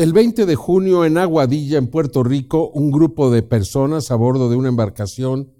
El 0.00 0.14
20 0.14 0.46
de 0.46 0.56
junio 0.56 1.04
en 1.04 1.18
Aguadilla, 1.18 1.76
en 1.76 1.88
Puerto 1.88 2.22
Rico, 2.22 2.70
un 2.70 2.90
grupo 2.90 3.30
de 3.30 3.42
personas 3.42 4.10
a 4.10 4.14
bordo 4.14 4.48
de 4.48 4.56
una 4.56 4.70
embarcación 4.70 5.52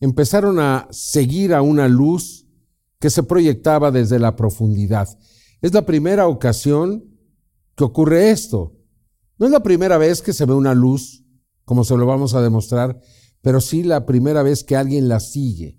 empezaron 0.00 0.58
a 0.60 0.88
seguir 0.90 1.52
a 1.52 1.60
una 1.60 1.86
luz 1.86 2.46
que 2.98 3.10
se 3.10 3.22
proyectaba 3.22 3.90
desde 3.90 4.18
la 4.18 4.34
profundidad. 4.34 5.10
Es 5.60 5.74
la 5.74 5.84
primera 5.84 6.26
ocasión 6.26 7.04
que 7.76 7.84
ocurre 7.84 8.30
esto. 8.30 8.78
No 9.36 9.44
es 9.44 9.52
la 9.52 9.62
primera 9.62 9.98
vez 9.98 10.22
que 10.22 10.32
se 10.32 10.46
ve 10.46 10.54
una 10.54 10.72
luz, 10.72 11.22
como 11.66 11.84
se 11.84 11.98
lo 11.98 12.06
vamos 12.06 12.32
a 12.32 12.40
demostrar, 12.40 12.98
pero 13.42 13.60
sí 13.60 13.82
la 13.82 14.06
primera 14.06 14.42
vez 14.42 14.64
que 14.64 14.74
alguien 14.74 15.06
la 15.06 15.20
sigue, 15.20 15.78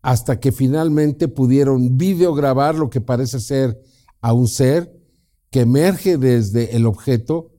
hasta 0.00 0.38
que 0.38 0.52
finalmente 0.52 1.26
pudieron 1.26 1.98
videograbar 1.98 2.76
lo 2.76 2.88
que 2.88 3.00
parece 3.00 3.40
ser 3.40 3.82
a 4.20 4.32
un 4.32 4.46
ser 4.46 4.96
que 5.50 5.60
emerge 5.60 6.18
desde 6.18 6.76
el 6.76 6.86
objeto 6.86 7.52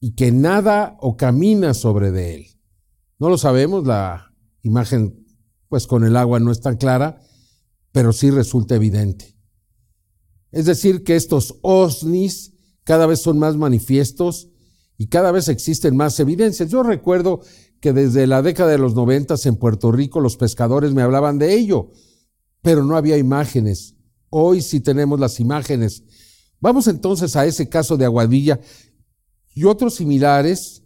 y 0.00 0.14
que 0.14 0.32
nada 0.32 0.96
o 1.00 1.16
camina 1.16 1.74
sobre 1.74 2.10
de 2.10 2.34
él. 2.34 2.46
No 3.18 3.28
lo 3.28 3.38
sabemos, 3.38 3.86
la 3.86 4.34
imagen 4.62 5.26
pues 5.68 5.86
con 5.86 6.04
el 6.04 6.16
agua 6.16 6.38
no 6.38 6.52
es 6.52 6.60
tan 6.60 6.76
clara, 6.76 7.20
pero 7.92 8.12
sí 8.12 8.30
resulta 8.30 8.76
evidente. 8.76 9.36
Es 10.52 10.66
decir, 10.66 11.02
que 11.02 11.16
estos 11.16 11.58
OSNIs 11.62 12.54
cada 12.84 13.06
vez 13.06 13.20
son 13.20 13.38
más 13.38 13.56
manifiestos 13.56 14.48
y 14.96 15.08
cada 15.08 15.32
vez 15.32 15.48
existen 15.48 15.96
más 15.96 16.18
evidencias. 16.20 16.70
Yo 16.70 16.82
recuerdo 16.82 17.40
que 17.80 17.92
desde 17.92 18.26
la 18.26 18.42
década 18.42 18.70
de 18.70 18.78
los 18.78 18.94
noventas 18.94 19.44
en 19.46 19.56
Puerto 19.56 19.92
Rico 19.92 20.20
los 20.20 20.36
pescadores 20.36 20.94
me 20.94 21.02
hablaban 21.02 21.38
de 21.38 21.54
ello, 21.54 21.90
pero 22.62 22.84
no 22.84 22.96
había 22.96 23.18
imágenes. 23.18 23.96
Hoy 24.30 24.62
sí 24.62 24.80
tenemos 24.80 25.20
las 25.20 25.40
imágenes 25.40 26.04
Vamos 26.66 26.88
entonces 26.88 27.36
a 27.36 27.46
ese 27.46 27.68
caso 27.68 27.96
de 27.96 28.06
Aguadilla 28.06 28.58
y 29.54 29.66
otros 29.66 29.94
similares 29.94 30.82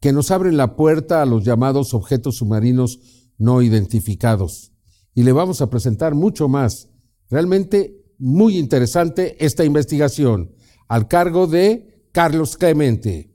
que 0.00 0.10
nos 0.10 0.30
abren 0.30 0.56
la 0.56 0.74
puerta 0.74 1.20
a 1.20 1.26
los 1.26 1.44
llamados 1.44 1.92
objetos 1.92 2.36
submarinos 2.36 2.98
no 3.36 3.60
identificados. 3.60 4.72
Y 5.12 5.24
le 5.24 5.32
vamos 5.32 5.60
a 5.60 5.68
presentar 5.68 6.14
mucho 6.14 6.48
más. 6.48 6.88
Realmente 7.28 8.06
muy 8.18 8.56
interesante 8.56 9.36
esta 9.44 9.66
investigación 9.66 10.54
al 10.88 11.08
cargo 11.08 11.46
de 11.46 12.08
Carlos 12.12 12.56
Clemente. 12.56 13.30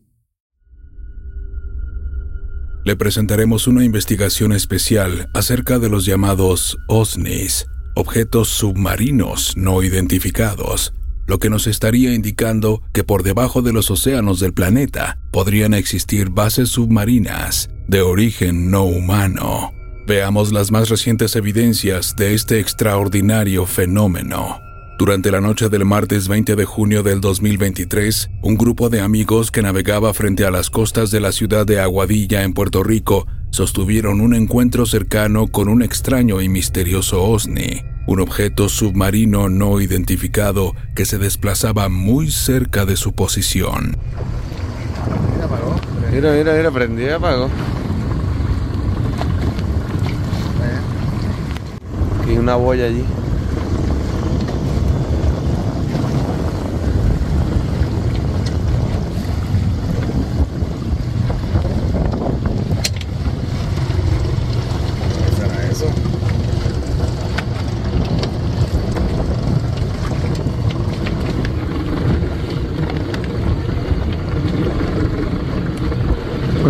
Le 2.85 2.95
presentaremos 2.95 3.67
una 3.67 3.85
investigación 3.85 4.51
especial 4.51 5.29
acerca 5.35 5.77
de 5.77 5.89
los 5.89 6.05
llamados 6.05 6.75
OSNIs, 6.87 7.67
objetos 7.95 8.49
submarinos 8.49 9.55
no 9.55 9.83
identificados 9.83 10.91
lo 11.25 11.39
que 11.39 11.49
nos 11.49 11.67
estaría 11.67 12.13
indicando 12.13 12.81
que 12.93 13.03
por 13.03 13.23
debajo 13.23 13.61
de 13.61 13.73
los 13.73 13.91
océanos 13.91 14.39
del 14.39 14.53
planeta 14.53 15.17
podrían 15.31 15.73
existir 15.73 16.29
bases 16.29 16.69
submarinas 16.69 17.69
de 17.87 18.01
origen 18.01 18.71
no 18.71 18.83
humano. 18.83 19.73
Veamos 20.05 20.51
las 20.51 20.71
más 20.71 20.89
recientes 20.89 21.35
evidencias 21.35 22.15
de 22.15 22.33
este 22.33 22.59
extraordinario 22.59 23.65
fenómeno. 23.65 24.59
Durante 24.99 25.31
la 25.31 25.41
noche 25.41 25.69
del 25.69 25.85
martes 25.85 26.27
20 26.27 26.55
de 26.55 26.65
junio 26.65 27.03
del 27.03 27.19
2023, 27.19 28.29
un 28.41 28.55
grupo 28.55 28.89
de 28.89 29.01
amigos 29.01 29.49
que 29.49 29.61
navegaba 29.61 30.13
frente 30.13 30.45
a 30.45 30.51
las 30.51 30.69
costas 30.69 31.09
de 31.09 31.19
la 31.19 31.31
ciudad 31.31 31.65
de 31.65 31.79
Aguadilla 31.79 32.43
en 32.43 32.53
Puerto 32.53 32.83
Rico 32.83 33.25
sostuvieron 33.49 34.21
un 34.21 34.33
encuentro 34.33 34.85
cercano 34.85 35.47
con 35.47 35.67
un 35.67 35.83
extraño 35.83 36.41
y 36.41 36.49
misterioso 36.49 37.23
OSNI, 37.23 37.81
un 38.05 38.19
objeto 38.19 38.69
submarino 38.69 39.49
no 39.49 39.79
identificado 39.81 40.75
que 40.95 41.05
se 41.05 41.17
desplazaba 41.17 41.89
muy 41.89 42.31
cerca 42.31 42.85
de 42.85 42.95
su 42.95 43.13
posición. 43.13 43.97
Mira, 46.11 46.31
mira, 46.33 46.53
mira, 46.53 46.71
prendí 46.71 47.03
y 47.03 47.09
apagó. 47.09 47.49
Hay 52.27 52.37
una 52.37 52.55
boya 52.55 52.85
allí. 52.85 53.03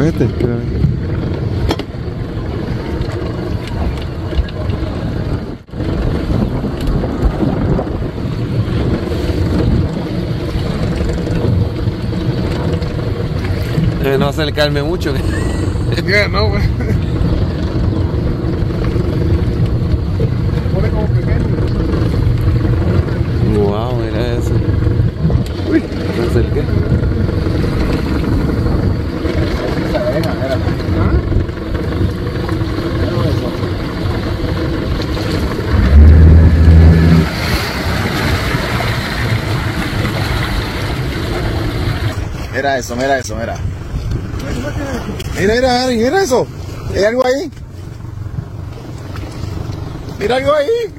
este, 0.05 0.83
Eh, 14.05 14.17
no 14.17 14.27
acercarme 14.27 14.83
mucho. 14.83 15.13
Ya, 16.07 16.27
no, 16.27 16.49
güey. 16.49 16.63
Pone 20.73 20.89
como 20.89 21.07
pequeño. 21.07 21.45
Wow, 23.55 23.95
mira 23.97 24.33
eso. 24.33 24.51
Uy, 25.69 25.83
me 26.17 26.25
acerqué. 26.27 26.63
Mira 42.53 42.77
eso, 42.77 42.95
mira 42.95 43.17
eso, 43.17 43.22
mira. 45.53 45.87
Mira, 45.87 46.23
eso. 46.23 46.47
¿Hay 46.95 47.03
algo 47.03 47.25
ahí? 47.25 47.51
Mira 50.19 50.35
algo 50.37 50.53
ahí. 50.53 50.93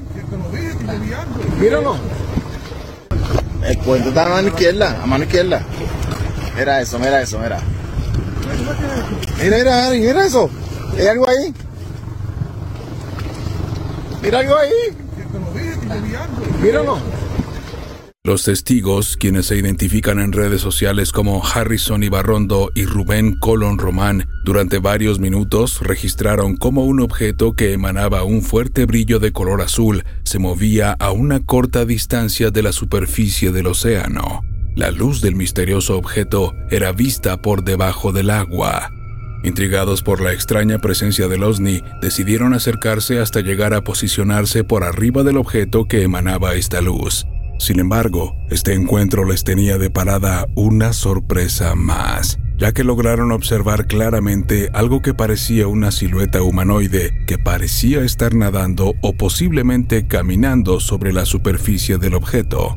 Míralo. 1.60 1.96
El 3.62 3.78
puente 3.78 4.08
está 4.10 4.26
a 4.26 4.28
mano 4.28 4.48
izquierda, 4.48 5.02
a 5.02 5.06
mano 5.06 5.24
izquierda. 5.24 5.62
Mira 6.56 6.80
eso, 6.80 6.98
mira 6.98 7.22
eso, 7.22 7.38
mira. 7.38 7.60
Mira, 9.42 9.56
mira, 9.56 9.90
mira 9.90 10.26
eso. 10.26 10.50
¿Hay 10.98 11.06
algo 11.06 11.28
ahí? 11.28 11.54
Mira 14.22 14.38
algo 14.40 14.56
ahí. 14.56 14.72
Míralo. 16.62 17.13
Los 18.26 18.44
testigos, 18.44 19.18
quienes 19.18 19.44
se 19.44 19.58
identifican 19.58 20.18
en 20.18 20.32
redes 20.32 20.62
sociales 20.62 21.12
como 21.12 21.44
Harrison 21.44 22.02
Ibarrondo 22.02 22.70
y 22.74 22.86
Rubén 22.86 23.36
Colon 23.38 23.76
Román, 23.76 24.26
durante 24.46 24.78
varios 24.78 25.18
minutos 25.18 25.80
registraron 25.82 26.56
cómo 26.56 26.86
un 26.86 27.00
objeto 27.00 27.52
que 27.52 27.74
emanaba 27.74 28.24
un 28.24 28.40
fuerte 28.40 28.86
brillo 28.86 29.18
de 29.18 29.32
color 29.32 29.60
azul 29.60 30.04
se 30.22 30.38
movía 30.38 30.96
a 30.98 31.10
una 31.10 31.40
corta 31.40 31.84
distancia 31.84 32.50
de 32.50 32.62
la 32.62 32.72
superficie 32.72 33.52
del 33.52 33.66
océano. 33.66 34.40
La 34.74 34.90
luz 34.90 35.20
del 35.20 35.36
misterioso 35.36 35.98
objeto 35.98 36.54
era 36.70 36.92
vista 36.92 37.42
por 37.42 37.62
debajo 37.62 38.10
del 38.10 38.30
agua. 38.30 38.90
Intrigados 39.42 40.02
por 40.02 40.22
la 40.22 40.32
extraña 40.32 40.78
presencia 40.78 41.28
del 41.28 41.42
OSNI, 41.42 41.82
decidieron 42.00 42.54
acercarse 42.54 43.18
hasta 43.18 43.42
llegar 43.42 43.74
a 43.74 43.82
posicionarse 43.82 44.64
por 44.64 44.82
arriba 44.82 45.24
del 45.24 45.36
objeto 45.36 45.84
que 45.84 46.00
emanaba 46.00 46.54
esta 46.54 46.80
luz. 46.80 47.26
Sin 47.58 47.80
embargo, 47.80 48.36
este 48.50 48.74
encuentro 48.74 49.24
les 49.24 49.44
tenía 49.44 49.78
de 49.78 49.90
parada 49.90 50.46
una 50.56 50.92
sorpresa 50.92 51.74
más, 51.74 52.38
ya 52.58 52.72
que 52.72 52.84
lograron 52.84 53.32
observar 53.32 53.86
claramente 53.86 54.70
algo 54.74 55.02
que 55.02 55.14
parecía 55.14 55.66
una 55.66 55.90
silueta 55.90 56.42
humanoide 56.42 57.24
que 57.26 57.38
parecía 57.38 58.02
estar 58.02 58.34
nadando 58.34 58.94
o 59.02 59.14
posiblemente 59.14 60.06
caminando 60.06 60.80
sobre 60.80 61.12
la 61.12 61.24
superficie 61.26 61.98
del 61.98 62.14
objeto. 62.14 62.76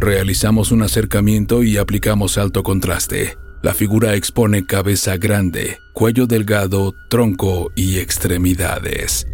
Realizamos 0.00 0.72
un 0.72 0.82
acercamiento 0.82 1.62
y 1.62 1.76
aplicamos 1.76 2.38
alto 2.38 2.62
contraste. 2.62 3.36
La 3.62 3.74
figura 3.74 4.16
expone 4.16 4.66
cabeza 4.66 5.16
grande, 5.16 5.78
cuello 5.92 6.26
delgado, 6.26 6.94
tronco 7.08 7.70
y 7.76 7.98
extremidades. 7.98 9.26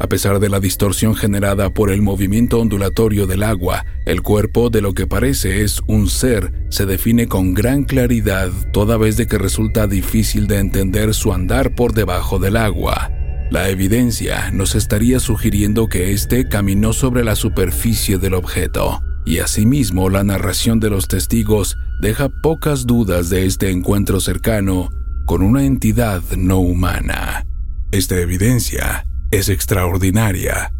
A 0.00 0.08
pesar 0.08 0.40
de 0.40 0.48
la 0.48 0.58
distorsión 0.58 1.14
generada 1.14 1.70
por 1.70 1.90
el 1.90 2.02
movimiento 2.02 2.58
ondulatorio 2.58 3.26
del 3.26 3.44
agua, 3.44 3.86
el 4.06 4.22
cuerpo 4.22 4.68
de 4.68 4.82
lo 4.82 4.92
que 4.92 5.06
parece 5.06 5.62
es 5.62 5.80
un 5.86 6.08
ser 6.08 6.52
se 6.68 6.84
define 6.84 7.28
con 7.28 7.54
gran 7.54 7.84
claridad 7.84 8.50
toda 8.72 8.96
vez 8.96 9.16
de 9.16 9.26
que 9.26 9.38
resulta 9.38 9.86
difícil 9.86 10.48
de 10.48 10.58
entender 10.58 11.14
su 11.14 11.32
andar 11.32 11.76
por 11.76 11.94
debajo 11.94 12.40
del 12.40 12.56
agua. 12.56 13.12
La 13.50 13.68
evidencia 13.68 14.50
nos 14.50 14.74
estaría 14.74 15.20
sugiriendo 15.20 15.86
que 15.86 16.12
éste 16.12 16.48
caminó 16.48 16.92
sobre 16.92 17.22
la 17.22 17.36
superficie 17.36 18.18
del 18.18 18.34
objeto, 18.34 19.00
y 19.24 19.38
asimismo 19.38 20.10
la 20.10 20.24
narración 20.24 20.80
de 20.80 20.90
los 20.90 21.06
testigos 21.06 21.76
deja 22.00 22.28
pocas 22.42 22.84
dudas 22.84 23.30
de 23.30 23.46
este 23.46 23.70
encuentro 23.70 24.18
cercano 24.18 24.88
con 25.24 25.40
una 25.40 25.64
entidad 25.64 26.22
no 26.36 26.58
humana. 26.58 27.46
Esta 27.92 28.18
evidencia 28.18 29.06
es 29.36 29.48
extraordinaria. 29.48 30.72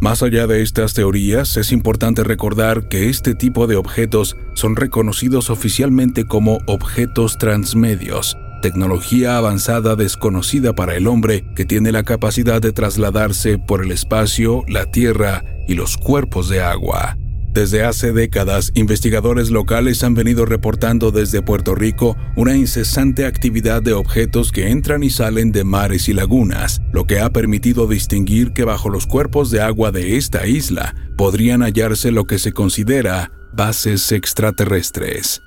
Más 0.00 0.22
allá 0.22 0.46
de 0.46 0.62
estas 0.62 0.94
teorías, 0.94 1.56
es 1.56 1.72
importante 1.72 2.24
recordar 2.24 2.88
que 2.88 3.08
este 3.08 3.34
tipo 3.34 3.66
de 3.66 3.76
objetos 3.76 4.36
son 4.54 4.76
reconocidos 4.76 5.48
oficialmente 5.48 6.24
como 6.24 6.58
objetos 6.66 7.38
transmedios, 7.38 8.36
tecnología 8.60 9.38
avanzada 9.38 9.96
desconocida 9.96 10.74
para 10.74 10.96
el 10.96 11.06
hombre 11.06 11.44
que 11.54 11.64
tiene 11.64 11.92
la 11.92 12.02
capacidad 12.02 12.60
de 12.60 12.72
trasladarse 12.72 13.58
por 13.58 13.82
el 13.84 13.92
espacio, 13.92 14.64
la 14.68 14.86
tierra 14.86 15.44
y 15.68 15.74
los 15.74 15.96
cuerpos 15.96 16.48
de 16.48 16.62
agua. 16.62 17.16
Desde 17.52 17.84
hace 17.84 18.12
décadas, 18.12 18.72
investigadores 18.74 19.50
locales 19.50 20.02
han 20.04 20.14
venido 20.14 20.46
reportando 20.46 21.10
desde 21.10 21.42
Puerto 21.42 21.74
Rico 21.74 22.16
una 22.34 22.56
incesante 22.56 23.26
actividad 23.26 23.82
de 23.82 23.92
objetos 23.92 24.52
que 24.52 24.70
entran 24.70 25.02
y 25.02 25.10
salen 25.10 25.52
de 25.52 25.62
mares 25.62 26.08
y 26.08 26.14
lagunas, 26.14 26.80
lo 26.92 27.06
que 27.06 27.20
ha 27.20 27.28
permitido 27.28 27.86
distinguir 27.86 28.54
que 28.54 28.64
bajo 28.64 28.88
los 28.88 29.06
cuerpos 29.06 29.50
de 29.50 29.60
agua 29.60 29.92
de 29.92 30.16
esta 30.16 30.46
isla 30.46 30.94
podrían 31.18 31.60
hallarse 31.60 32.10
lo 32.10 32.24
que 32.24 32.38
se 32.38 32.52
considera 32.52 33.30
bases 33.52 34.10
extraterrestres. 34.12 35.42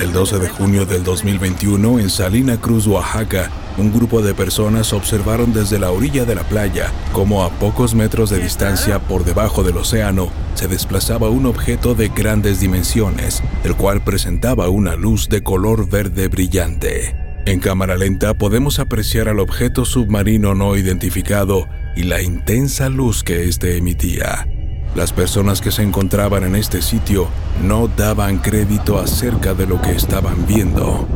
El 0.00 0.12
12 0.12 0.38
de 0.38 0.48
junio 0.48 0.86
del 0.86 1.02
2021, 1.02 1.98
en 1.98 2.08
Salina 2.08 2.60
Cruz, 2.60 2.86
Oaxaca, 2.86 3.50
un 3.78 3.92
grupo 3.92 4.22
de 4.22 4.34
personas 4.34 4.92
observaron 4.92 5.52
desde 5.52 5.78
la 5.78 5.90
orilla 5.90 6.24
de 6.24 6.34
la 6.34 6.42
playa 6.42 6.92
cómo 7.12 7.44
a 7.44 7.50
pocos 7.50 7.94
metros 7.94 8.30
de 8.30 8.38
distancia 8.38 8.98
por 8.98 9.24
debajo 9.24 9.62
del 9.62 9.76
océano 9.76 10.30
se 10.54 10.68
desplazaba 10.68 11.28
un 11.28 11.46
objeto 11.46 11.94
de 11.94 12.08
grandes 12.08 12.60
dimensiones, 12.60 13.42
el 13.64 13.76
cual 13.76 14.02
presentaba 14.02 14.68
una 14.68 14.96
luz 14.96 15.28
de 15.28 15.42
color 15.42 15.88
verde 15.88 16.28
brillante. 16.28 17.16
En 17.46 17.60
cámara 17.60 17.96
lenta 17.96 18.34
podemos 18.34 18.78
apreciar 18.78 19.28
al 19.28 19.40
objeto 19.40 19.84
submarino 19.84 20.54
no 20.54 20.76
identificado 20.76 21.66
y 21.96 22.02
la 22.02 22.20
intensa 22.20 22.88
luz 22.88 23.22
que 23.22 23.48
éste 23.48 23.76
emitía. 23.76 24.46
Las 24.98 25.12
personas 25.12 25.60
que 25.60 25.70
se 25.70 25.84
encontraban 25.84 26.42
en 26.42 26.56
este 26.56 26.82
sitio 26.82 27.28
no 27.62 27.86
daban 27.86 28.38
crédito 28.38 28.98
acerca 28.98 29.54
de 29.54 29.64
lo 29.64 29.80
que 29.80 29.92
estaban 29.92 30.44
viendo. 30.44 31.06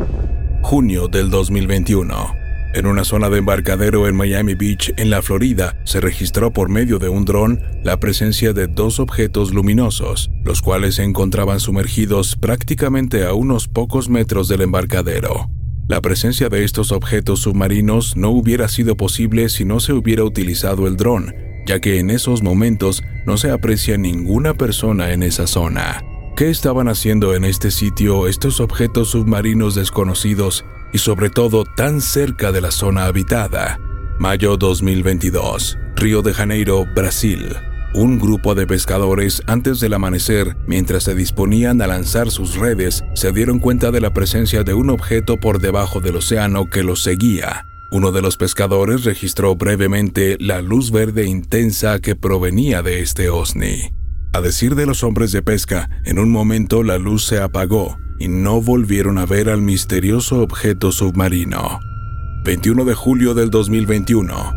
Junio 0.63 1.09
del 1.09 1.31
2021. 1.31 2.33
En 2.75 2.87
una 2.87 3.03
zona 3.03 3.29
de 3.29 3.39
embarcadero 3.39 4.07
en 4.07 4.15
Miami 4.15 4.55
Beach, 4.55 4.93
en 4.97 5.11
la 5.11 5.21
Florida, 5.21 5.75
se 5.83 6.01
registró 6.01 6.53
por 6.53 6.69
medio 6.69 7.01
de 7.01 7.09
un 7.09 7.25
dron 7.25 7.61
la 7.83 7.99
presencia 7.99 8.53
de 8.53 8.69
dos 8.69 9.01
objetos 9.01 9.53
luminosos, 9.53 10.31
los 10.45 10.63
cuales 10.63 10.95
se 10.95 11.03
encontraban 11.03 11.59
sumergidos 11.59 12.37
prácticamente 12.37 13.27
a 13.27 13.35
unos 13.35 13.67
pocos 13.67 14.09
metros 14.09 14.47
del 14.47 14.61
embarcadero. 14.61 15.51
La 15.89 16.01
presencia 16.01 16.49
de 16.49 16.63
estos 16.63 16.93
objetos 16.93 17.41
submarinos 17.41 18.17
no 18.17 18.31
hubiera 18.31 18.69
sido 18.69 18.97
posible 18.97 19.49
si 19.49 19.65
no 19.65 19.81
se 19.81 19.93
hubiera 19.93 20.23
utilizado 20.23 20.87
el 20.87 20.97
dron, 20.97 21.35
ya 21.67 21.81
que 21.81 21.99
en 21.99 22.11
esos 22.11 22.45
momentos 22.45 23.03
no 23.27 23.37
se 23.37 23.51
aprecia 23.51 23.97
ninguna 23.97 24.55
persona 24.55 25.13
en 25.13 25.23
esa 25.23 25.47
zona. 25.47 26.03
¿Qué 26.37 26.51
estaban 26.51 26.89
haciendo 26.89 27.35
en 27.35 27.45
este 27.45 27.71
sitio 27.71 28.27
estos 28.27 28.61
objetos 28.61 29.11
submarinos 29.11 29.75
desconocidos 29.75 30.65
y 30.93 30.99
sobre 30.99 31.31
todo 31.31 31.65
tan 31.65 32.01
cerca 32.01 32.53
de 32.53 32.61
la 32.61 32.71
zona 32.71 33.05
habitada? 33.05 33.79
Mayo 34.19 34.57
2022, 34.57 35.79
Río 35.97 36.23
de 36.23 36.33
Janeiro, 36.33 36.87
Brasil. 36.95 37.57
Un 37.95 38.19
grupo 38.19 38.55
de 38.55 38.67
pescadores 38.67 39.43
antes 39.47 39.79
del 39.79 39.93
amanecer, 39.93 40.57
mientras 40.67 41.03
se 41.05 41.15
disponían 41.15 41.83
a 41.83 41.87
lanzar 41.87 42.31
sus 42.31 42.57
redes, 42.57 43.05
se 43.15 43.33
dieron 43.33 43.59
cuenta 43.59 43.91
de 43.91 44.01
la 44.01 44.15
presencia 44.15 44.63
de 44.63 44.73
un 44.73 44.89
objeto 44.89 45.37
por 45.37 45.61
debajo 45.61 46.01
del 46.01 46.17
océano 46.17 46.71
que 46.71 46.83
los 46.83 47.03
seguía. 47.03 47.67
Uno 47.95 48.11
de 48.11 48.23
los 48.23 48.39
pescadores 48.39 49.05
registró 49.05 49.55
brevemente 49.55 50.39
la 50.41 50.63
luz 50.63 50.91
verde 50.91 51.27
intensa 51.27 51.99
que 51.99 52.17
provenía 52.17 52.81
de 52.81 53.01
este 53.01 53.29
OSNI. 53.29 53.93
A 54.33 54.41
decir 54.41 54.77
de 54.77 54.87
los 54.87 55.05
hombres 55.05 55.31
de 55.31 55.43
pesca, 55.43 55.91
en 56.07 56.19
un 56.19 56.31
momento 56.31 56.83
la 56.85 56.97
luz 56.97 57.27
se 57.27 57.39
apagó 57.39 57.99
y 58.19 58.29
no 58.29 58.63
volvieron 58.63 59.19
a 59.19 59.27
ver 59.27 59.51
al 59.51 59.61
misterioso 59.61 60.41
objeto 60.41 60.91
submarino. 60.91 61.81
21 62.47 62.87
de 62.87 62.95
julio 62.95 63.35
del 63.35 63.51
2021. 63.51 64.55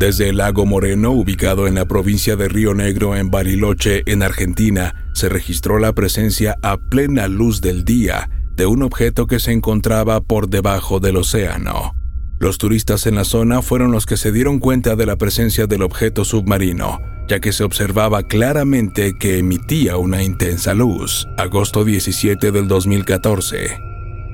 Desde 0.00 0.30
el 0.30 0.38
lago 0.38 0.66
Moreno, 0.66 1.12
ubicado 1.12 1.68
en 1.68 1.76
la 1.76 1.84
provincia 1.84 2.34
de 2.34 2.48
Río 2.48 2.74
Negro 2.74 3.14
en 3.14 3.30
Bariloche, 3.30 4.02
en 4.06 4.24
Argentina, 4.24 5.06
se 5.14 5.28
registró 5.28 5.78
la 5.78 5.92
presencia 5.92 6.56
a 6.62 6.78
plena 6.78 7.28
luz 7.28 7.60
del 7.60 7.84
día 7.84 8.28
de 8.56 8.66
un 8.66 8.82
objeto 8.82 9.28
que 9.28 9.38
se 9.38 9.52
encontraba 9.52 10.20
por 10.20 10.48
debajo 10.48 10.98
del 10.98 11.18
océano. 11.18 11.92
Los 12.38 12.58
turistas 12.58 13.06
en 13.06 13.14
la 13.14 13.24
zona 13.24 13.62
fueron 13.62 13.92
los 13.92 14.04
que 14.04 14.18
se 14.18 14.30
dieron 14.30 14.58
cuenta 14.58 14.94
de 14.94 15.06
la 15.06 15.16
presencia 15.16 15.66
del 15.66 15.82
objeto 15.82 16.22
submarino, 16.22 17.00
ya 17.28 17.40
que 17.40 17.50
se 17.52 17.64
observaba 17.64 18.24
claramente 18.24 19.14
que 19.18 19.38
emitía 19.38 19.96
una 19.96 20.22
intensa 20.22 20.74
luz. 20.74 21.26
Agosto 21.38 21.82
17 21.82 22.52
del 22.52 22.68
2014. 22.68 23.78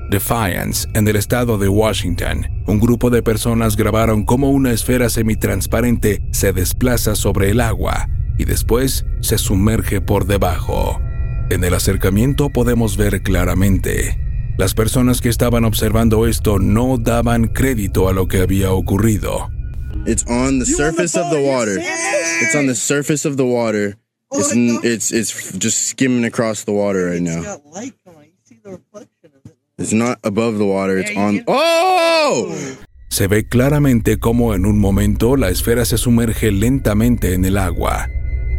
Defiance, 0.09 0.87
en 0.93 1.07
el 1.07 1.15
estado 1.15 1.57
de 1.57 1.69
Washington, 1.69 2.45
un 2.67 2.79
grupo 2.81 3.09
de 3.09 3.23
personas 3.23 3.77
grabaron 3.77 4.25
cómo 4.25 4.51
una 4.51 4.73
esfera 4.73 5.09
semitransparente 5.09 6.21
se 6.31 6.51
desplaza 6.51 7.15
sobre 7.15 7.51
el 7.51 7.61
agua 7.61 8.09
y 8.37 8.43
después 8.43 9.05
se 9.21 9.37
sumerge 9.37 10.01
por 10.01 10.25
debajo. 10.25 10.99
En 11.49 11.63
el 11.63 11.73
acercamiento 11.73 12.49
podemos 12.49 12.97
ver 12.97 13.21
claramente 13.23 14.22
las 14.57 14.73
personas 14.73 15.21
que 15.21 15.29
estaban 15.29 15.65
observando 15.65 16.27
esto 16.27 16.59
no 16.59 16.97
daban 16.97 17.47
crédito 17.47 18.07
a 18.07 18.13
lo 18.13 18.27
que 18.27 18.39
había 18.39 18.71
ocurrido. 18.71 19.49
It's 20.05 20.25
on 20.27 20.59
the 20.59 20.65
surface 20.65 21.17
of 21.17 21.29
the 21.31 21.41
water. 21.41 21.79
It's 22.41 22.55
on 22.55 22.67
the 22.67 22.75
surface 22.75 23.27
of 23.27 23.37
the 23.37 23.45
water. 23.45 23.97
It's, 24.31 24.51
it's, 24.83 25.11
it's 25.11 25.57
just 25.57 25.87
skimming 25.87 26.25
across 26.25 26.65
the 26.65 26.71
water 26.71 27.11
right 27.11 27.21
now. 27.21 27.43
It's 29.77 29.93
not 29.93 30.19
above 30.23 30.57
the 30.57 30.65
water, 30.65 30.99
it's 30.99 31.15
on. 31.15 31.43
¡Oh! 31.47 32.53
Se 33.09 33.27
ve 33.27 33.47
claramente 33.47 34.17
cómo 34.17 34.55
en 34.55 34.65
un 34.65 34.79
momento 34.79 35.35
la 35.35 35.49
esfera 35.49 35.85
se 35.85 35.97
sumerge 35.97 36.51
lentamente 36.51 37.33
en 37.33 37.45
el 37.45 37.57
agua 37.57 38.07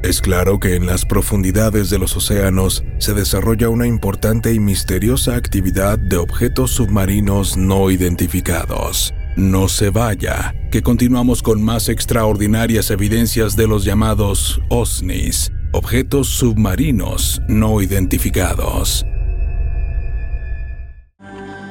es 0.05 0.21
claro 0.21 0.61
que 0.61 0.77
en 0.77 0.85
las 0.85 1.07
profundidades 1.07 1.89
de 1.89 1.99
los 1.99 2.15
océanos 2.15 2.85
se 2.99 3.15
desarrolla 3.15 3.71
una 3.71 3.87
importante 3.87 4.53
y 4.53 4.61
misteriosa 4.61 5.35
actividad 5.35 5.99
de 5.99 6.19
objetos 6.19 6.73
submarinos 6.73 7.57
no 7.57 7.91
identificados. 7.91 9.15
No 9.37 9.67
se 9.69 9.89
vaya, 9.89 10.55
que 10.71 10.83
continuamos 10.83 11.43
con 11.43 11.63
más 11.63 11.89
extraordinarias 11.89 12.91
evidencias 12.91 13.57
de 13.57 13.67
los 13.67 13.85
llamados 13.85 14.61
OSNIs, 14.69 15.51
objetos 15.73 16.29
submarinos 16.29 17.41
no 17.49 17.81
identificados. 17.81 19.07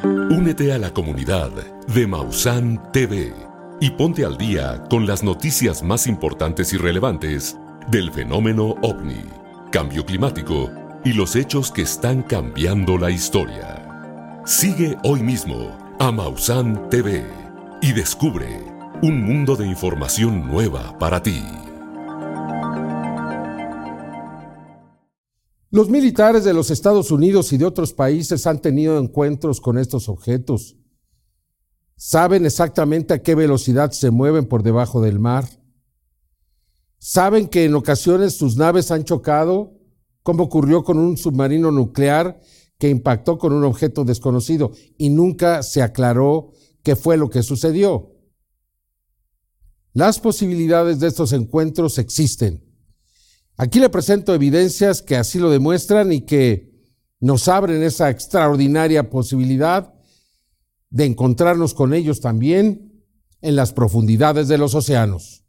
Únete 0.04 0.74
a 0.74 0.80
la 0.80 0.92
comunidad 0.92 1.52
de 1.94 2.08
Mausan 2.08 2.82
TV 2.92 3.32
y 3.80 3.92
ponte 3.92 4.26
al 4.26 4.38
día 4.38 4.84
con 4.90 5.06
las 5.06 5.24
noticias 5.24 5.84
más 5.84 6.08
importantes 6.08 6.74
y 6.74 6.78
relevantes 6.78 7.58
del 7.90 8.12
fenómeno 8.12 8.76
ovni, 8.82 9.24
cambio 9.72 10.06
climático 10.06 10.72
y 11.04 11.14
los 11.14 11.36
hechos 11.36 11.72
que 11.72 11.82
están 11.82 12.24
cambiando 12.24 12.98
la 12.98 13.12
historia. 13.12 14.42
Sigue 14.46 14.98
hoy 15.04 15.22
mismo 15.22 15.78
a 16.00 16.12
Mausan 16.12 16.90
TV 16.90 17.26
y 17.82 17.92
descubre 17.94 18.64
un 19.02 19.24
mundo 19.24 19.56
de 19.56 19.68
información 19.68 20.48
nueva 20.48 20.98
para 20.98 21.22
ti. 21.22 21.44
Los 25.70 25.90
militares 25.90 26.44
de 26.44 26.54
los 26.54 26.70
Estados 26.70 27.10
Unidos 27.12 27.52
y 27.52 27.58
de 27.58 27.66
otros 27.66 27.94
países 27.94 28.46
han 28.46 28.62
tenido 28.62 29.00
encuentros 29.00 29.60
con 29.60 29.78
estos 29.78 30.08
objetos. 30.08 30.78
Saben 31.96 32.46
exactamente 32.46 33.14
a 33.14 33.22
qué 33.22 33.34
velocidad 33.34 33.92
se 33.92 34.12
mueven 34.12 34.46
por 34.46 34.62
debajo 34.62 35.02
del 35.02 35.20
mar 35.20 35.46
Saben 37.06 37.50
que 37.50 37.66
en 37.66 37.76
ocasiones 37.76 38.38
sus 38.38 38.56
naves 38.56 38.90
han 38.90 39.04
chocado, 39.04 39.78
como 40.22 40.46
ocurrió 40.46 40.86
con 40.86 40.98
un 40.98 41.18
submarino 41.18 41.70
nuclear 41.70 42.40
que 42.80 42.88
impactó 42.88 43.38
con 43.38 43.52
un 43.52 43.66
objeto 43.66 44.06
desconocido 44.06 44.72
y 44.98 45.10
nunca 45.10 45.64
se 45.64 45.82
aclaró 45.82 46.54
qué 46.82 46.96
fue 46.96 47.18
lo 47.18 47.30
que 47.30 47.44
sucedió. 47.44 48.16
Las 49.92 50.22
posibilidades 50.22 51.02
de 51.02 51.08
estos 51.08 51.34
encuentros 51.34 51.98
existen. 51.98 52.64
Aquí 53.58 53.82
le 53.82 53.90
presento 53.90 54.34
evidencias 54.34 55.02
que 55.02 55.18
así 55.18 55.40
lo 55.40 55.50
demuestran 55.50 56.14
y 56.14 56.22
que 56.22 56.72
nos 57.20 57.50
abren 57.50 57.84
esa 57.84 58.10
extraordinaria 58.10 59.10
posibilidad 59.10 59.94
de 60.90 61.04
encontrarnos 61.04 61.74
con 61.74 61.94
ellos 61.94 62.22
también 62.22 63.04
en 63.42 63.58
las 63.58 63.74
profundidades 63.74 64.48
de 64.48 64.58
los 64.58 64.74
océanos. 64.74 65.43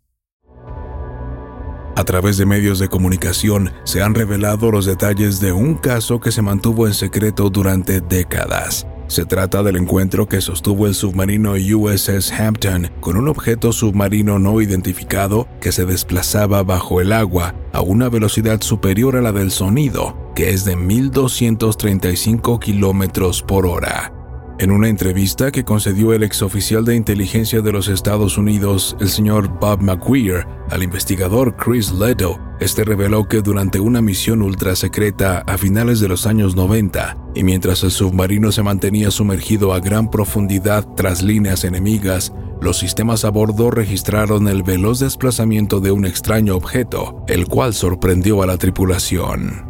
A 1.96 2.04
través 2.04 2.36
de 2.38 2.46
medios 2.46 2.80
de 2.80 2.88
comunicación 2.88 3.70
se 3.84 4.02
han 4.02 4.14
revelado 4.14 4.72
los 4.72 4.84
detalles 4.84 5.38
de 5.38 5.52
un 5.52 5.74
caso 5.74 6.18
que 6.18 6.32
se 6.32 6.42
mantuvo 6.42 6.88
en 6.88 6.94
secreto 6.94 7.50
durante 7.50 8.00
décadas. 8.00 8.86
Se 9.06 9.24
trata 9.24 9.62
del 9.62 9.76
encuentro 9.76 10.26
que 10.26 10.40
sostuvo 10.40 10.86
el 10.88 10.94
submarino 10.94 11.52
USS 11.52 12.32
Hampton 12.32 12.90
con 13.00 13.16
un 13.16 13.28
objeto 13.28 13.70
submarino 13.70 14.40
no 14.40 14.60
identificado 14.60 15.46
que 15.60 15.72
se 15.72 15.84
desplazaba 15.84 16.62
bajo 16.62 17.00
el 17.00 17.12
agua 17.12 17.54
a 17.72 17.80
una 17.80 18.08
velocidad 18.08 18.60
superior 18.62 19.14
a 19.16 19.20
la 19.20 19.30
del 19.30 19.50
sonido, 19.50 20.32
que 20.34 20.50
es 20.50 20.64
de 20.64 20.76
1.235 20.76 22.58
kilómetros 22.58 23.42
por 23.42 23.66
hora. 23.66 24.13
En 24.56 24.70
una 24.70 24.88
entrevista 24.88 25.50
que 25.50 25.64
concedió 25.64 26.12
el 26.12 26.22
exoficial 26.22 26.84
de 26.84 26.94
inteligencia 26.94 27.60
de 27.60 27.72
los 27.72 27.88
Estados 27.88 28.38
Unidos, 28.38 28.96
el 29.00 29.08
señor 29.08 29.48
Bob 29.58 29.82
McGuire, 29.82 30.46
al 30.70 30.84
investigador 30.84 31.56
Chris 31.56 31.90
Leto, 31.90 32.38
este 32.60 32.84
reveló 32.84 33.26
que 33.26 33.42
durante 33.42 33.80
una 33.80 34.00
misión 34.00 34.42
ultra 34.42 34.76
secreta 34.76 35.42
a 35.48 35.58
finales 35.58 35.98
de 35.98 36.06
los 36.06 36.28
años 36.28 36.54
90, 36.54 37.16
y 37.34 37.42
mientras 37.42 37.82
el 37.82 37.90
submarino 37.90 38.52
se 38.52 38.62
mantenía 38.62 39.10
sumergido 39.10 39.72
a 39.72 39.80
gran 39.80 40.08
profundidad 40.08 40.86
tras 40.94 41.20
líneas 41.20 41.64
enemigas, 41.64 42.32
los 42.60 42.78
sistemas 42.78 43.24
a 43.24 43.30
bordo 43.30 43.72
registraron 43.72 44.46
el 44.46 44.62
veloz 44.62 45.00
desplazamiento 45.00 45.80
de 45.80 45.90
un 45.90 46.06
extraño 46.06 46.54
objeto, 46.54 47.24
el 47.26 47.48
cual 47.48 47.74
sorprendió 47.74 48.40
a 48.40 48.46
la 48.46 48.56
tripulación. 48.56 49.66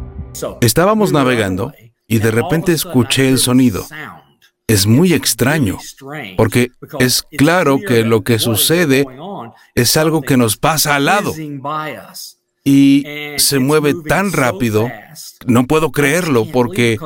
Estábamos 0.61 1.11
navegando 1.11 1.73
y 2.07 2.19
de 2.19 2.29
repente 2.29 2.71
escuché 2.71 3.29
el 3.29 3.39
sonido 3.39 3.83
es 4.67 4.87
muy 4.87 5.13
extraño, 5.13 5.77
porque 6.37 6.71
es 6.99 7.23
claro 7.37 7.79
que 7.79 8.03
lo 8.03 8.23
que 8.23 8.39
sucede 8.39 9.05
es 9.75 9.97
algo 9.97 10.21
que 10.21 10.37
nos 10.37 10.57
pasa 10.57 10.95
al 10.95 11.05
lado 11.05 11.33
y 12.63 13.05
se 13.37 13.59
mueve 13.59 13.93
tan 14.07 14.31
rápido, 14.31 14.89
no 15.45 15.67
puedo 15.67 15.91
creerlo 15.91 16.45
porque 16.51 16.97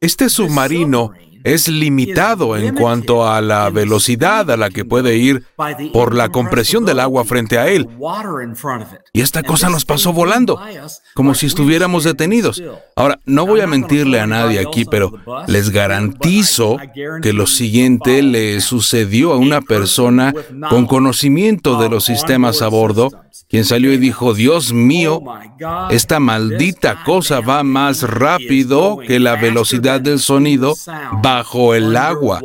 este 0.00 0.28
submarino 0.28 1.12
es 1.48 1.68
limitado 1.68 2.56
en 2.56 2.74
cuanto 2.74 3.26
a 3.26 3.40
la 3.40 3.70
velocidad 3.70 4.50
a 4.50 4.56
la 4.56 4.68
que 4.68 4.84
puede 4.84 5.16
ir 5.16 5.44
por 5.92 6.14
la 6.14 6.28
compresión 6.28 6.84
del 6.84 7.00
agua 7.00 7.24
frente 7.24 7.58
a 7.58 7.68
él. 7.68 7.88
Y 9.14 9.22
esta 9.22 9.42
cosa 9.42 9.70
nos 9.70 9.84
pasó 9.86 10.12
volando, 10.12 10.60
como 11.14 11.34
si 11.34 11.46
estuviéramos 11.46 12.04
detenidos. 12.04 12.62
Ahora, 12.94 13.18
no 13.24 13.46
voy 13.46 13.60
a 13.60 13.66
mentirle 13.66 14.20
a 14.20 14.26
nadie 14.26 14.60
aquí, 14.60 14.84
pero 14.84 15.12
les 15.46 15.70
garantizo 15.70 16.76
que 17.22 17.32
lo 17.32 17.46
siguiente 17.46 18.22
le 18.22 18.60
sucedió 18.60 19.32
a 19.32 19.38
una 19.38 19.62
persona 19.62 20.34
con 20.68 20.86
conocimiento 20.86 21.80
de 21.80 21.88
los 21.88 22.04
sistemas 22.04 22.60
a 22.60 22.68
bordo 22.68 23.10
quien 23.48 23.64
salió 23.64 23.92
y 23.94 23.96
dijo, 23.96 24.34
Dios 24.34 24.74
mío, 24.74 25.22
esta 25.90 26.20
maldita 26.20 27.02
cosa 27.04 27.40
va 27.40 27.62
más 27.62 28.02
rápido 28.02 28.98
que 28.98 29.18
la 29.18 29.36
velocidad 29.36 30.02
del 30.02 30.18
sonido 30.18 30.74
bajo 31.38 31.74
el 31.74 31.96
agua. 31.96 32.40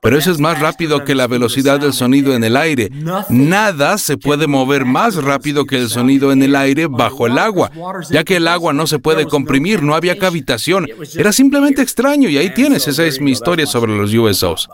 Pero 0.00 0.16
eso 0.16 0.30
es 0.30 0.38
más 0.38 0.58
rápido 0.58 1.04
que 1.04 1.14
la 1.14 1.26
velocidad 1.26 1.78
del 1.78 1.92
sonido 1.92 2.34
en 2.34 2.44
el 2.44 2.56
aire. 2.56 2.90
Nada 3.28 3.98
se 3.98 4.16
puede 4.16 4.46
mover 4.46 4.84
más 4.86 5.16
rápido 5.16 5.66
que 5.66 5.76
el 5.76 5.88
sonido 5.88 6.32
en 6.32 6.42
el 6.42 6.56
aire 6.56 6.86
bajo 6.86 7.26
el 7.26 7.36
agua, 7.38 7.70
ya 8.10 8.24
que 8.24 8.36
el 8.36 8.48
agua 8.48 8.72
no 8.72 8.86
se 8.86 8.98
puede 8.98 9.26
comprimir, 9.26 9.82
no 9.82 9.94
había 9.94 10.18
cavitación. 10.18 10.88
Era 11.14 11.32
simplemente 11.32 11.82
extraño 11.82 12.28
y 12.28 12.38
ahí 12.38 12.54
tienes, 12.54 12.88
esa 12.88 13.04
es 13.04 13.20
mi 13.20 13.32
historia 13.32 13.66
sobre 13.66 13.96
los 13.96 14.14
USOs. 14.14 14.68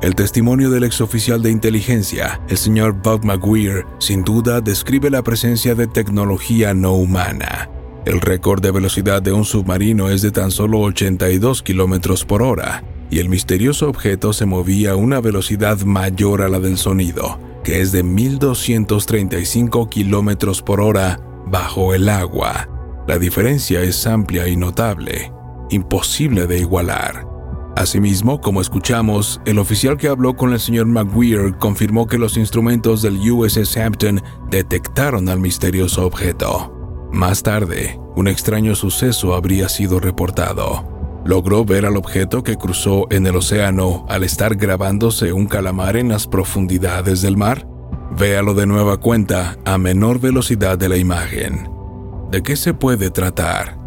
El 0.00 0.14
testimonio 0.14 0.70
del 0.70 0.84
exoficial 0.84 1.42
de 1.42 1.50
inteligencia, 1.50 2.40
el 2.48 2.56
señor 2.56 2.94
Bob 3.02 3.24
McGuire, 3.24 3.84
sin 3.98 4.22
duda 4.22 4.60
describe 4.60 5.10
la 5.10 5.22
presencia 5.22 5.74
de 5.74 5.86
tecnología 5.86 6.72
no 6.72 6.94
humana. 6.94 7.68
El 8.04 8.20
récord 8.20 8.60
de 8.60 8.70
velocidad 8.70 9.22
de 9.22 9.32
un 9.32 9.46
submarino 9.46 10.10
es 10.10 10.20
de 10.20 10.30
tan 10.30 10.50
solo 10.50 10.80
82 10.80 11.62
kilómetros 11.62 12.24
por 12.26 12.42
hora, 12.42 12.84
y 13.10 13.18
el 13.18 13.30
misterioso 13.30 13.88
objeto 13.88 14.34
se 14.34 14.44
movía 14.44 14.92
a 14.92 14.96
una 14.96 15.20
velocidad 15.20 15.80
mayor 15.80 16.42
a 16.42 16.48
la 16.48 16.60
del 16.60 16.76
sonido, 16.76 17.38
que 17.64 17.80
es 17.80 17.92
de 17.92 18.02
1235 18.02 19.88
kilómetros 19.88 20.60
por 20.60 20.82
hora 20.82 21.18
bajo 21.46 21.94
el 21.94 22.10
agua. 22.10 22.68
La 23.08 23.18
diferencia 23.18 23.80
es 23.80 24.06
amplia 24.06 24.48
y 24.48 24.56
notable, 24.56 25.32
imposible 25.70 26.46
de 26.46 26.58
igualar. 26.58 27.26
Asimismo, 27.74 28.40
como 28.40 28.60
escuchamos, 28.60 29.40
el 29.46 29.58
oficial 29.58 29.96
que 29.96 30.08
habló 30.08 30.36
con 30.36 30.52
el 30.52 30.60
señor 30.60 30.86
McGuire 30.86 31.54
confirmó 31.58 32.06
que 32.06 32.18
los 32.18 32.36
instrumentos 32.36 33.00
del 33.00 33.18
USS 33.18 33.78
Hampton 33.78 34.22
detectaron 34.50 35.28
al 35.28 35.40
misterioso 35.40 36.06
objeto. 36.06 36.73
Más 37.14 37.44
tarde, 37.44 38.00
un 38.16 38.26
extraño 38.26 38.74
suceso 38.74 39.36
habría 39.36 39.68
sido 39.68 40.00
reportado. 40.00 41.22
Logró 41.24 41.64
ver 41.64 41.86
al 41.86 41.96
objeto 41.96 42.42
que 42.42 42.56
cruzó 42.56 43.06
en 43.08 43.28
el 43.28 43.36
océano 43.36 44.04
al 44.08 44.24
estar 44.24 44.56
grabándose 44.56 45.32
un 45.32 45.46
calamar 45.46 45.96
en 45.96 46.08
las 46.08 46.26
profundidades 46.26 47.22
del 47.22 47.36
mar. 47.36 47.68
Véalo 48.18 48.54
de 48.54 48.66
nueva 48.66 48.96
cuenta 48.96 49.56
a 49.64 49.78
menor 49.78 50.18
velocidad 50.18 50.76
de 50.76 50.88
la 50.88 50.96
imagen. 50.96 51.70
¿De 52.32 52.42
qué 52.42 52.56
se 52.56 52.74
puede 52.74 53.10
tratar? 53.10 53.78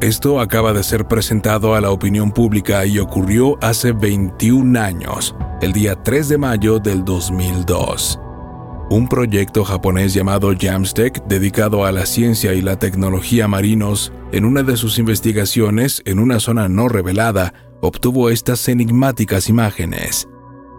Esto 0.00 0.38
acaba 0.38 0.72
de 0.72 0.84
ser 0.84 1.08
presentado 1.08 1.74
a 1.74 1.80
la 1.80 1.90
opinión 1.90 2.30
pública 2.30 2.86
y 2.86 3.00
ocurrió 3.00 3.58
hace 3.60 3.90
21 3.90 4.78
años, 4.78 5.34
el 5.62 5.72
día 5.72 6.00
3 6.00 6.28
de 6.28 6.38
mayo 6.38 6.78
del 6.78 7.04
2002. 7.04 8.21
Un 8.92 9.08
proyecto 9.08 9.64
japonés 9.64 10.12
llamado 10.12 10.52
Jamstec, 10.54 11.24
dedicado 11.26 11.86
a 11.86 11.92
la 11.92 12.04
ciencia 12.04 12.52
y 12.52 12.60
la 12.60 12.78
tecnología 12.78 13.48
marinos, 13.48 14.12
en 14.32 14.44
una 14.44 14.62
de 14.62 14.76
sus 14.76 14.98
investigaciones 14.98 16.02
en 16.04 16.18
una 16.18 16.40
zona 16.40 16.68
no 16.68 16.88
revelada, 16.88 17.54
obtuvo 17.80 18.28
estas 18.28 18.68
enigmáticas 18.68 19.48
imágenes. 19.48 20.28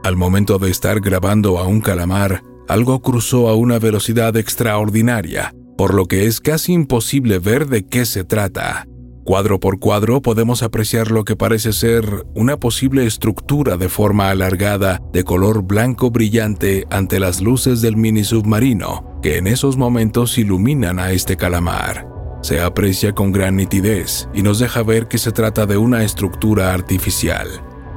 Al 0.04 0.16
momento 0.16 0.60
de 0.60 0.70
estar 0.70 1.00
grabando 1.00 1.58
a 1.58 1.66
un 1.66 1.82
calamar, 1.82 2.44
algo 2.68 3.02
cruzó 3.02 3.50
a 3.50 3.56
una 3.56 3.80
velocidad 3.80 4.38
extraordinaria, 4.38 5.56
por 5.76 5.96
lo 5.96 6.06
que 6.06 6.28
es 6.28 6.40
casi 6.40 6.72
imposible 6.74 7.40
ver 7.40 7.66
de 7.66 7.88
qué 7.88 8.06
se 8.06 8.24
trata. 8.24 8.86
Cuadro 9.24 9.58
por 9.58 9.80
cuadro 9.80 10.22
podemos 10.22 10.64
apreciar 10.64 11.10
lo 11.10 11.24
que 11.24 11.38
parece 11.38 11.72
ser 11.72 12.26
una 12.36 12.58
posible 12.58 13.06
estructura 13.06 13.78
de 13.78 13.88
forma 13.88 14.30
alargada 14.30 15.02
de 15.14 15.24
color 15.24 15.64
blanco 15.64 16.12
brillante 16.12 16.86
ante 16.90 17.22
las 17.22 17.40
luces 17.40 17.82
del 17.82 17.96
mini 17.96 18.26
submarino, 18.26 19.18
que 19.22 19.38
en 19.38 19.48
esos 19.48 19.78
momentos 19.78 20.38
iluminan 20.38 21.00
a 21.00 21.14
este 21.14 21.38
calamar. 21.38 22.06
Se 22.42 22.60
aprecia 22.60 23.16
con 23.16 23.32
gran 23.32 23.56
nitidez 23.56 24.28
y 24.34 24.42
nos 24.42 24.60
deja 24.60 24.84
ver 24.84 25.08
que 25.08 25.18
se 25.18 25.32
trata 25.32 25.66
de 25.66 25.78
una 25.78 26.04
estructura 26.04 26.74
artificial. 26.74 27.48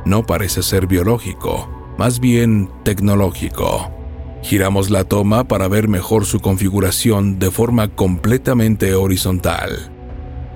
No 0.04 0.24
parece 0.24 0.62
ser 0.62 0.86
biológico, 0.86 1.68
más 1.98 2.20
bien 2.20 2.70
tecnológico. 2.84 3.90
Giramos 4.42 4.90
la 4.90 5.02
toma 5.02 5.42
para 5.48 5.66
ver 5.66 5.88
mejor 5.88 6.24
su 6.24 6.38
configuración 6.38 7.40
de 7.40 7.50
forma 7.50 7.88
completamente 7.88 8.94
horizontal. 8.94 9.95